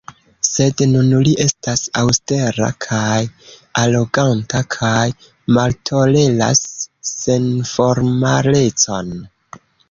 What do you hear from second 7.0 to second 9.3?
senformalecon.